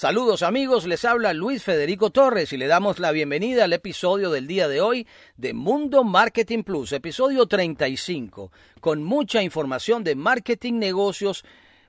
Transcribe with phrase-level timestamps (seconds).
[0.00, 4.46] Saludos amigos, les habla Luis Federico Torres y le damos la bienvenida al episodio del
[4.46, 8.50] día de hoy de Mundo Marketing Plus, episodio 35,
[8.80, 11.44] con mucha información de marketing, negocios,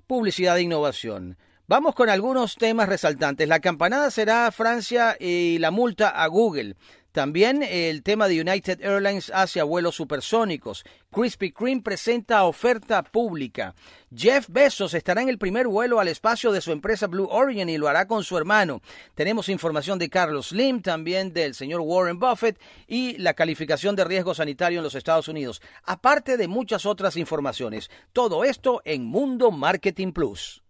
[0.07, 1.37] publicidad e innovación.
[1.67, 3.47] Vamos con algunos temas resaltantes.
[3.47, 6.75] La campanada será Francia y la multa a Google.
[7.11, 10.85] También el tema de United Airlines hacia vuelos supersónicos.
[11.11, 13.75] Krispy Kreme presenta oferta pública.
[14.15, 17.77] Jeff Bezos estará en el primer vuelo al espacio de su empresa Blue Origin y
[17.77, 18.81] lo hará con su hermano.
[19.13, 24.33] Tenemos información de Carlos Slim, también del señor Warren Buffett y la calificación de riesgo
[24.33, 27.91] sanitario en los Estados Unidos, aparte de muchas otras informaciones.
[28.13, 30.60] Todo esto en Mundo Marketing Plus.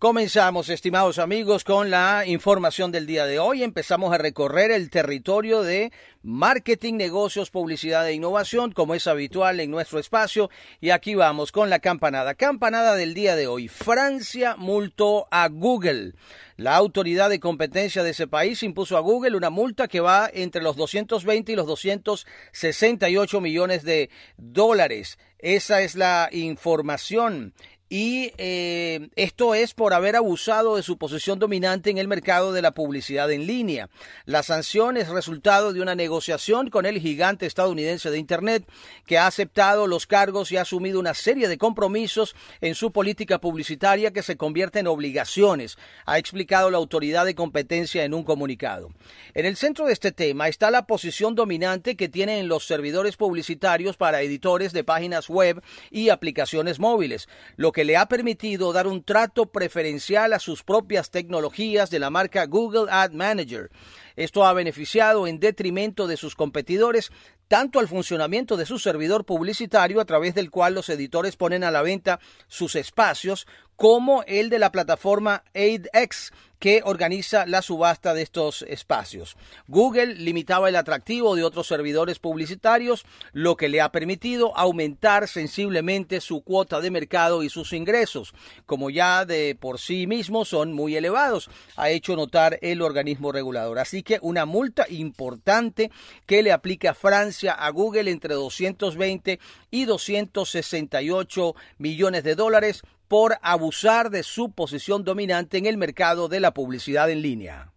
[0.00, 3.62] Comenzamos, estimados amigos, con la información del día de hoy.
[3.62, 5.92] Empezamos a recorrer el territorio de
[6.22, 10.48] marketing, negocios, publicidad e innovación, como es habitual en nuestro espacio.
[10.80, 12.34] Y aquí vamos con la campanada.
[12.34, 13.68] Campanada del día de hoy.
[13.68, 16.14] Francia multó a Google.
[16.56, 20.62] La autoridad de competencia de ese país impuso a Google una multa que va entre
[20.62, 25.18] los 220 y los 268 millones de dólares.
[25.38, 27.54] Esa es la información
[27.92, 32.62] y eh, esto es por haber abusado de su posición dominante en el mercado de
[32.62, 33.90] la publicidad en línea.
[34.26, 38.64] La sanción es resultado de una negociación con el gigante estadounidense de Internet
[39.06, 43.40] que ha aceptado los cargos y ha asumido una serie de compromisos en su política
[43.40, 48.90] publicitaria que se convierte en obligaciones, ha explicado la autoridad de competencia en un comunicado.
[49.34, 53.96] En el centro de este tema está la posición dominante que tienen los servidores publicitarios
[53.96, 55.60] para editores de páginas web
[55.90, 61.10] y aplicaciones móviles, lo que le ha permitido dar un trato preferencial a sus propias
[61.10, 63.70] tecnologías de la marca Google Ad Manager.
[64.16, 67.10] Esto ha beneficiado en detrimento de sus competidores
[67.50, 71.72] tanto al funcionamiento de su servidor publicitario a través del cual los editores ponen a
[71.72, 78.22] la venta sus espacios, como el de la plataforma AidX que organiza la subasta de
[78.22, 79.36] estos espacios.
[79.66, 86.20] Google limitaba el atractivo de otros servidores publicitarios, lo que le ha permitido aumentar sensiblemente
[86.20, 88.34] su cuota de mercado y sus ingresos,
[88.66, 93.78] como ya de por sí mismos son muy elevados, ha hecho notar el organismo regulador.
[93.78, 95.90] Así que una multa importante
[96.26, 99.40] que le aplica Francia a Google entre 220
[99.70, 106.40] y 268 millones de dólares por abusar de su posición dominante en el mercado de
[106.40, 107.72] la publicidad en línea.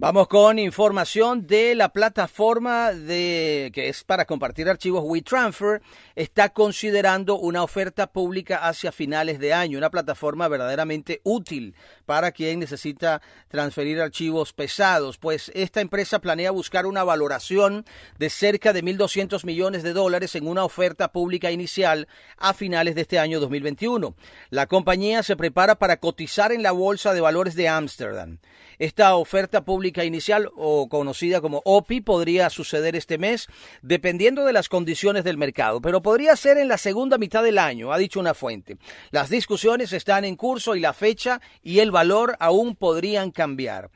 [0.00, 5.82] Vamos con información de la plataforma de que es para compartir archivos WeTransfer.
[6.16, 11.74] Está considerando una oferta pública hacia finales de año, una plataforma verdaderamente útil
[12.06, 17.84] para quien necesita transferir archivos pesados, pues esta empresa planea buscar una valoración
[18.18, 22.08] de cerca de 1.200 millones de dólares en una oferta pública inicial
[22.38, 24.14] a finales de este año 2021.
[24.48, 28.38] La compañía se prepara para cotizar en la Bolsa de Valores de Ámsterdam.
[28.78, 33.48] Esta oferta pública inicial o conocida como OPI podría suceder este mes
[33.82, 37.92] dependiendo de las condiciones del mercado, pero podría ser en la segunda mitad del año,
[37.92, 38.78] ha dicho una fuente.
[39.10, 43.90] Las discusiones están en curso y la fecha y el valor aún podrían cambiar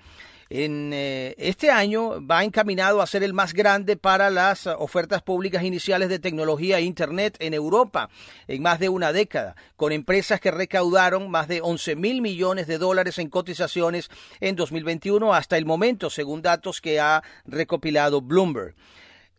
[0.50, 5.62] en eh, este año va encaminado a ser el más grande para las ofertas públicas
[5.62, 8.10] iniciales de tecnología e Internet en Europa
[8.49, 12.78] en más de una década, con empresas que recaudaron más de 11 mil millones de
[12.78, 14.10] dólares en cotizaciones
[14.41, 18.75] en 2021 hasta el momento, según datos que ha recopilado Bloomberg.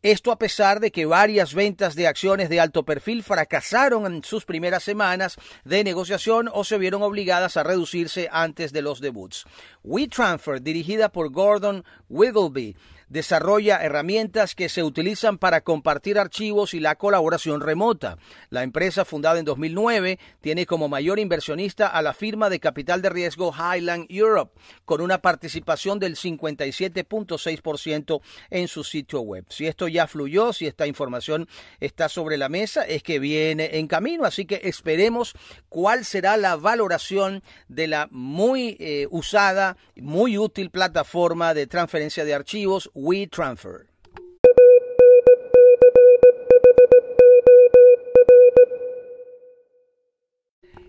[0.01, 4.45] Esto a pesar de que varias ventas de acciones de alto perfil fracasaron en sus
[4.45, 9.45] primeras semanas de negociación o se vieron obligadas a reducirse antes de los debuts.
[9.83, 12.75] WeTransfer, dirigida por Gordon Wiggleby,
[13.09, 18.17] desarrolla herramientas que se utilizan para compartir archivos y la colaboración remota.
[18.49, 23.09] La empresa, fundada en 2009, tiene como mayor inversionista a la firma de capital de
[23.09, 29.45] riesgo Highland Europe, con una participación del 57.6% en su sitio web.
[29.49, 31.47] Si esto ya fluyó, si esta información
[31.79, 35.33] está sobre la mesa, es que viene en camino, así que esperemos
[35.69, 42.33] cuál será la valoración de la muy eh, usada, muy útil plataforma de transferencia de
[42.33, 43.87] archivos WeTransfer.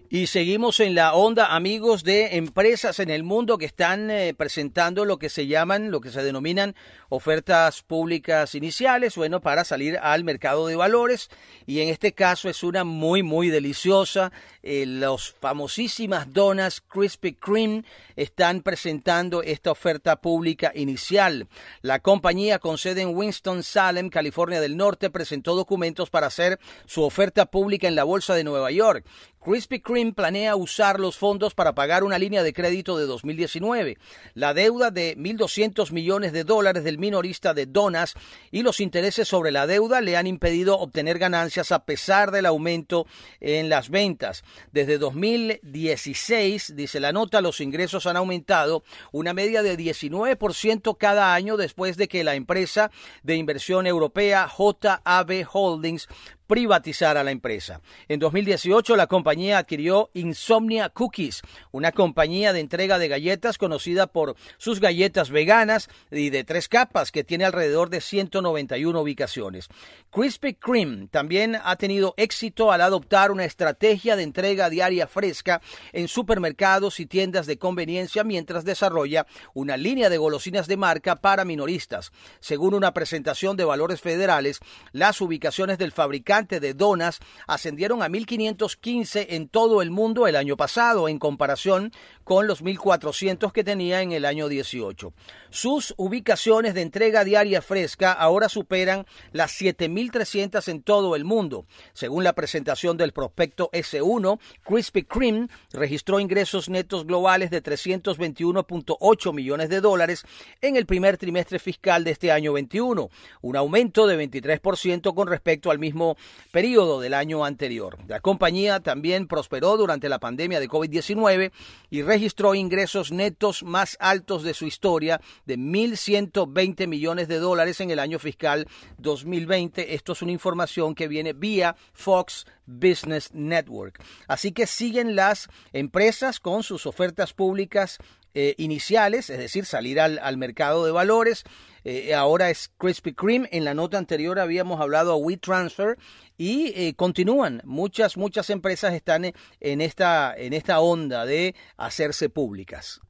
[0.08, 5.04] Y seguimos en la onda, amigos, de empresas en el mundo que están eh, presentando
[5.04, 6.76] lo que se llaman, lo que se denominan
[7.08, 11.28] ofertas públicas iniciales, bueno, para salir al mercado de valores.
[11.66, 14.30] Y en este caso es una muy, muy deliciosa.
[14.62, 21.48] Eh, los famosísimas donas Krispy Kreme están presentando esta oferta pública inicial.
[21.82, 27.46] La compañía con sede en Winston-Salem, California del Norte, presentó documentos para hacer su oferta
[27.46, 29.04] pública en la Bolsa de Nueva York.
[29.46, 33.96] Krispy Kreme planea usar los fondos para pagar una línea de crédito de 2019,
[34.34, 38.14] la deuda de 1.200 millones de dólares del minorista de Donas
[38.50, 43.06] y los intereses sobre la deuda le han impedido obtener ganancias a pesar del aumento
[43.38, 44.42] en las ventas.
[44.72, 48.82] Desde 2016, dice la nota, los ingresos han aumentado
[49.12, 52.90] una media de 19% cada año después de que la empresa
[53.22, 56.08] de inversión europea JAB Holdings
[56.46, 57.80] privatizar a la empresa.
[58.08, 64.36] En 2018 la compañía adquirió Insomnia Cookies, una compañía de entrega de galletas conocida por
[64.58, 69.68] sus galletas veganas y de tres capas que tiene alrededor de 191 ubicaciones.
[70.10, 75.60] Krispy Kreme también ha tenido éxito al adoptar una estrategia de entrega diaria fresca
[75.92, 81.44] en supermercados y tiendas de conveniencia mientras desarrolla una línea de golosinas de marca para
[81.44, 82.12] minoristas.
[82.40, 84.60] Según una presentación de valores federales,
[84.92, 90.56] las ubicaciones del fabricante de donas ascendieron a 1.515 en todo el mundo el año
[90.56, 91.92] pasado, en comparación
[92.24, 95.14] con los 1.400 que tenía en el año 18.
[95.48, 101.64] Sus ubicaciones de entrega diaria fresca ahora superan las 7.300 en todo el mundo.
[101.94, 109.70] Según la presentación del prospecto S1, Krispy Kreme registró ingresos netos globales de 321.8 millones
[109.70, 110.24] de dólares
[110.60, 113.08] en el primer trimestre fiscal de este año 21,
[113.40, 116.16] un aumento de 23% con respecto al mismo
[116.50, 117.98] periodo del año anterior.
[118.08, 121.52] La compañía también prosperó durante la pandemia de COVID-19
[121.90, 127.90] y registró ingresos netos más altos de su historia de 1.120 millones de dólares en
[127.90, 128.66] el año fiscal
[128.98, 129.94] 2020.
[129.94, 134.02] Esto es una información que viene vía Fox Business Network.
[134.26, 137.98] Así que siguen las empresas con sus ofertas públicas
[138.38, 141.42] eh, iniciales, es decir, salir al, al mercado de valores.
[141.84, 143.48] Eh, ahora es Krispy Kreme.
[143.50, 145.96] En la nota anterior habíamos hablado a WeTransfer
[146.36, 147.62] y eh, continúan.
[147.64, 153.00] Muchas, muchas empresas están en esta, en esta onda de hacerse públicas.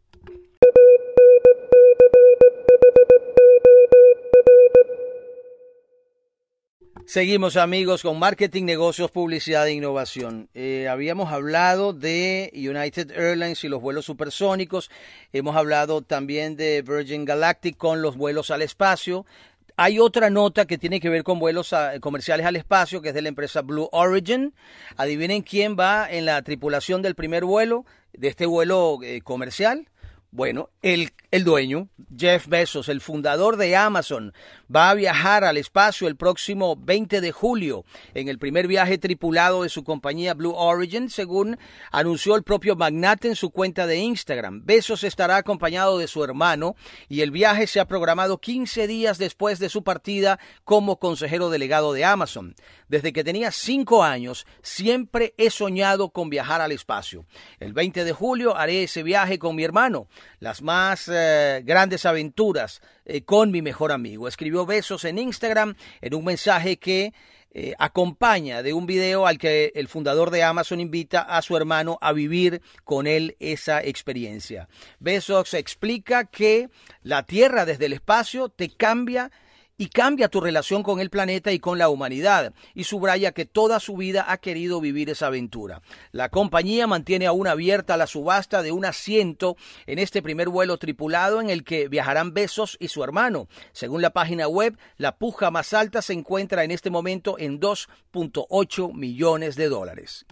[7.07, 10.49] Seguimos amigos con marketing, negocios, publicidad e innovación.
[10.55, 14.91] Eh, habíamos hablado de United Airlines y los vuelos supersónicos.
[15.33, 19.25] Hemos hablado también de Virgin Galactic con los vuelos al espacio.
[19.77, 23.23] Hay otra nota que tiene que ver con vuelos comerciales al espacio, que es de
[23.23, 24.53] la empresa Blue Origin.
[24.97, 29.87] Adivinen quién va en la tripulación del primer vuelo, de este vuelo eh, comercial.
[30.37, 34.35] Bueno, el, el, dueño, Jeff Bezos, el fundador de Amazon,
[34.75, 39.63] va a viajar al espacio el próximo 20 de julio en el primer viaje tripulado
[39.63, 41.59] de su compañía Blue Origin, según
[41.91, 44.61] anunció el propio magnate en su cuenta de Instagram.
[44.67, 46.77] Bezos estará acompañado de su hermano
[47.09, 51.95] y el viaje se ha programado 15 días después de su partida como consejero delegado
[51.95, 52.55] de Amazon.
[52.89, 57.25] Desde que tenía 5 años, siempre he soñado con viajar al espacio.
[57.59, 60.09] El 20 de julio haré ese viaje con mi hermano
[60.41, 64.29] las más eh, grandes aventuras eh, con mi mejor amigo.
[64.29, 67.13] Escribió besos en Instagram en un mensaje que
[67.59, 71.97] eh, acompaña de un video al que el fundador de Amazon invita a su hermano
[72.03, 74.69] a vivir con él esa experiencia.
[74.99, 76.69] Besos explica que
[77.03, 79.31] la Tierra desde el espacio te cambia
[79.79, 83.81] y cambia tu relación con el planeta y con la humanidad, y subraya que toda
[83.81, 85.83] su vida ha querido vivir esa aventura.
[86.13, 89.57] La compañía mantiene aún abierta la subasta de un asiento
[89.87, 93.49] en este primer vuelo tripulado en el que viajarán Besos y su hermano.
[93.73, 98.93] Según la página web, la puja más alta se encuentra en este momento en 2.8
[98.95, 100.27] millones de dólares.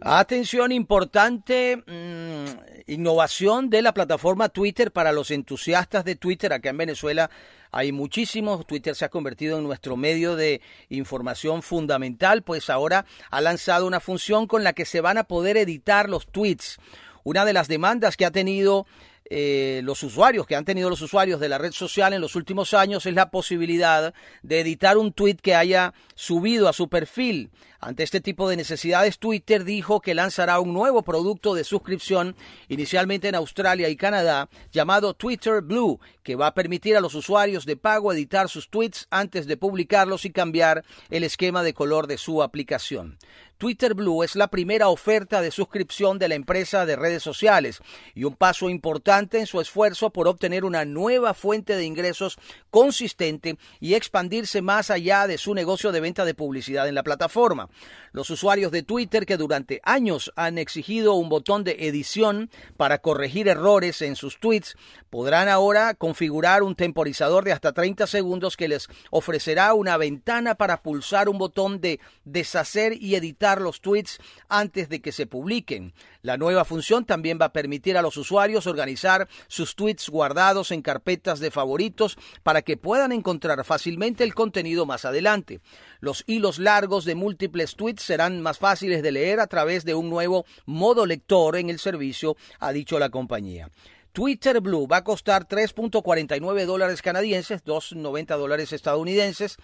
[0.00, 6.52] Atención importante, mm, innovación de la plataforma Twitter para los entusiastas de Twitter.
[6.52, 7.30] Acá en Venezuela
[7.70, 8.66] hay muchísimos.
[8.66, 10.60] Twitter se ha convertido en nuestro medio de
[10.90, 15.56] información fundamental, pues ahora ha lanzado una función con la que se van a poder
[15.56, 16.78] editar los tweets.
[17.22, 18.86] Una de las demandas que ha tenido
[19.30, 22.74] eh, los usuarios que han tenido los usuarios de la red social en los últimos
[22.74, 24.12] años es la posibilidad
[24.42, 27.50] de editar un tweet que haya subido a su perfil.
[27.80, 32.34] Ante este tipo de necesidades, Twitter dijo que lanzará un nuevo producto de suscripción,
[32.68, 37.66] inicialmente en Australia y Canadá, llamado Twitter Blue, que va a permitir a los usuarios
[37.66, 42.16] de pago editar sus tweets antes de publicarlos y cambiar el esquema de color de
[42.16, 43.18] su aplicación.
[43.64, 47.80] Twitter Blue es la primera oferta de suscripción de la empresa de redes sociales
[48.14, 52.36] y un paso importante en su esfuerzo por obtener una nueva fuente de ingresos
[52.68, 57.70] consistente y expandirse más allá de su negocio de venta de publicidad en la plataforma.
[58.12, 63.48] Los usuarios de Twitter que durante años han exigido un botón de edición para corregir
[63.48, 64.76] errores en sus tweets
[65.08, 70.82] podrán ahora configurar un temporizador de hasta 30 segundos que les ofrecerá una ventana para
[70.82, 74.18] pulsar un botón de deshacer y editar los tweets
[74.48, 75.92] antes de que se publiquen.
[76.22, 80.82] La nueva función también va a permitir a los usuarios organizar sus tweets guardados en
[80.82, 85.60] carpetas de favoritos para que puedan encontrar fácilmente el contenido más adelante.
[86.00, 90.10] Los hilos largos de múltiples tweets serán más fáciles de leer a través de un
[90.10, 93.70] nuevo modo lector en el servicio, ha dicho la compañía.
[94.14, 99.56] Twitter Blue va a costar 3.49 dólares canadienses, 2.90 dólares estadounidenses.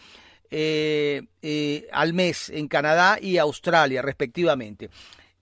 [0.51, 4.91] Eh, eh, al mes en Canadá y Australia, respectivamente.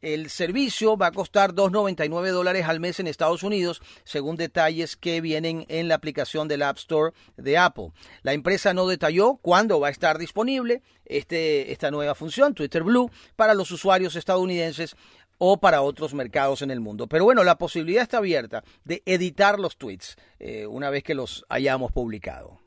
[0.00, 5.20] El servicio va a costar 2.99 dólares al mes en Estados Unidos, según detalles que
[5.20, 7.90] vienen en la aplicación del App Store de Apple.
[8.22, 13.10] La empresa no detalló cuándo va a estar disponible este, esta nueva función, Twitter Blue,
[13.34, 14.94] para los usuarios estadounidenses
[15.38, 17.08] o para otros mercados en el mundo.
[17.08, 21.44] Pero bueno, la posibilidad está abierta de editar los tweets eh, una vez que los
[21.48, 22.60] hayamos publicado.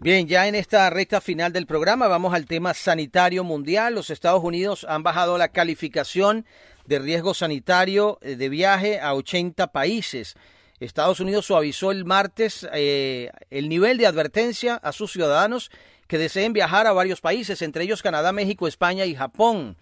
[0.00, 3.96] Bien, ya en esta recta final del programa vamos al tema sanitario mundial.
[3.96, 6.46] Los Estados Unidos han bajado la calificación
[6.86, 10.36] de riesgo sanitario eh, de viaje a 80 países.
[10.78, 15.68] Estados Unidos suavizó el martes eh, el nivel de advertencia a sus ciudadanos
[16.06, 19.76] que deseen viajar a varios países, entre ellos Canadá, México, España y Japón.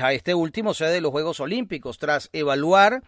[0.00, 3.02] a este último sede de los Juegos Olímpicos, tras evaluar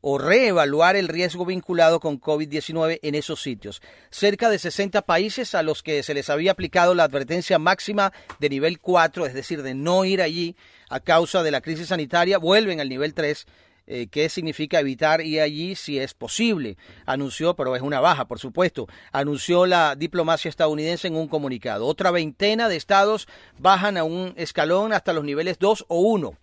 [0.00, 3.82] o reevaluar el riesgo vinculado con COVID-19 en esos sitios.
[4.10, 8.48] Cerca de 60 países a los que se les había aplicado la advertencia máxima de
[8.48, 10.56] nivel 4, es decir, de no ir allí
[10.88, 13.46] a causa de la crisis sanitaria, vuelven al nivel 3
[13.90, 16.76] eh, qué significa evitar ir allí si es posible.
[17.06, 21.86] Anunció, pero es una baja, por supuesto, anunció la diplomacia estadounidense en un comunicado.
[21.86, 23.26] Otra veintena de estados
[23.58, 26.34] bajan a un escalón hasta los niveles 2 o 1.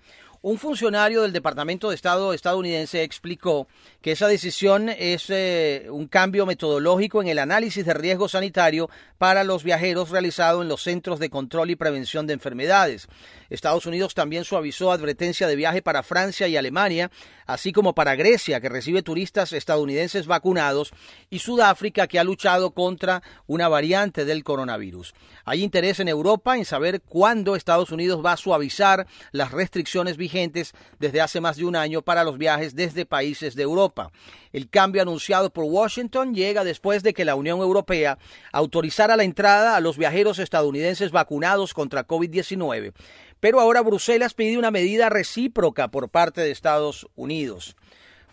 [0.47, 3.67] Un funcionario del Departamento de Estado estadounidense explicó
[4.03, 8.87] que esa decisión es eh, un cambio metodológico en el análisis de riesgo sanitario
[9.17, 13.07] para los viajeros realizado en los Centros de Control y Prevención de Enfermedades.
[13.49, 17.09] Estados Unidos también suavizó advertencia de viaje para Francia y Alemania,
[17.47, 20.93] así como para Grecia, que recibe turistas estadounidenses vacunados,
[21.31, 25.15] y Sudáfrica, que ha luchado contra una variante del coronavirus.
[25.43, 30.34] Hay interés en Europa en saber cuándo Estados Unidos va a suavizar las restricciones vigentes
[30.99, 34.11] desde hace más de un año para los viajes desde países de Europa.
[34.51, 38.17] El cambio anunciado por Washington llega después de que la Unión Europea
[38.51, 42.93] autorizara la entrada a los viajeros estadounidenses vacunados contra COVID-19.
[43.39, 47.75] Pero ahora Bruselas pide una medida recíproca por parte de Estados Unidos.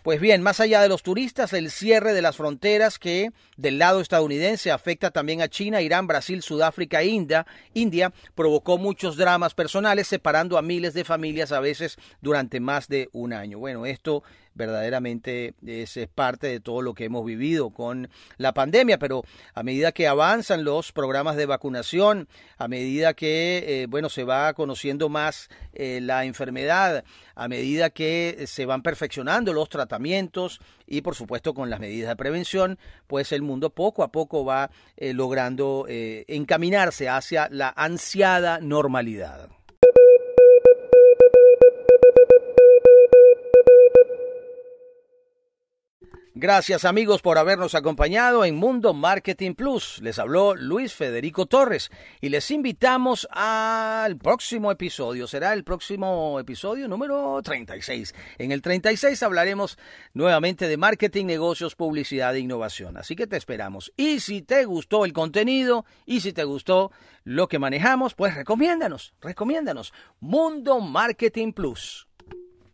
[0.03, 4.01] Pues bien, más allá de los turistas, el cierre de las fronteras que del lado
[4.01, 10.09] estadounidense afecta también a China, Irán, Brasil, Sudáfrica e India, India provocó muchos dramas personales
[10.09, 13.59] separando a miles de familias a veces durante más de un año.
[13.59, 14.23] Bueno, esto
[14.55, 19.91] verdaderamente es, parte de todo lo que hemos vivido con la pandemia, pero a medida
[19.91, 25.49] que avanzan los programas de vacunación, a medida que eh, bueno se va conociendo más
[25.73, 27.03] eh, la enfermedad,
[27.35, 32.15] a medida que se van perfeccionando los tratamientos y por supuesto con las medidas de
[32.15, 39.49] prevención, pues el mundo poco a poco va eh, logrando encaminarse hacia la ansiada normalidad.
[46.35, 49.99] Gracias amigos por habernos acompañado en Mundo Marketing Plus.
[50.01, 55.27] Les habló Luis Federico Torres y les invitamos al próximo episodio.
[55.27, 58.15] Será el próximo episodio número 36.
[58.39, 59.77] En el 36 hablaremos
[60.15, 62.97] nuevamente de marketing, negocios, publicidad e innovación.
[62.97, 63.93] Así que te esperamos.
[63.95, 66.91] Y si te gustó el contenido y si te gustó
[67.25, 69.93] lo que manejamos, pues recomiéndanos, recomiéndanos.
[70.19, 72.07] Mundo Marketing Plus.